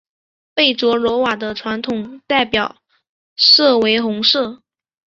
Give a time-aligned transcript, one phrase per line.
[0.55, 2.81] 贝卓罗瓦的传统代表
[3.35, 4.63] 色为红色。